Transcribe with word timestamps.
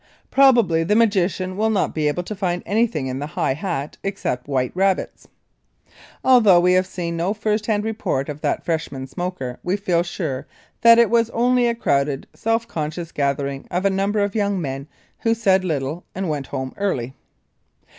Probably 0.31 0.83
the 0.83 0.95
magician 0.95 1.55
will 1.55 1.69
not 1.69 1.93
be 1.93 2.07
able 2.07 2.23
to 2.23 2.33
find 2.33 2.63
anything 2.65 3.05
in 3.05 3.19
the 3.19 3.27
high 3.37 3.53
hat 3.53 3.97
except 4.01 4.47
white 4.47 4.71
rabbits. 4.73 5.27
Although 6.23 6.59
we 6.59 6.73
have 6.73 6.87
seen 6.87 7.15
no 7.15 7.35
first 7.35 7.67
hand 7.67 7.83
report 7.83 8.27
of 8.27 8.41
that 8.41 8.65
freshman 8.65 9.05
smoker, 9.05 9.59
we 9.61 9.75
feel 9.77 10.01
sure 10.01 10.47
that 10.81 10.97
it 10.97 11.11
was 11.11 11.29
only 11.29 11.67
a 11.67 11.75
crowded 11.75 12.25
self 12.33 12.67
conscious 12.67 13.11
gathering 13.11 13.67
of 13.69 13.85
a 13.85 13.91
number 13.91 14.21
of 14.21 14.33
young 14.33 14.59
men 14.59 14.87
who 15.19 15.35
said 15.35 15.63
little 15.63 16.03
and 16.15 16.27
went 16.27 16.47
home 16.47 16.73
early. 16.77 17.13